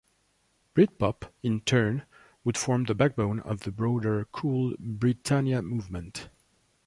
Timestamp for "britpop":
0.73-1.31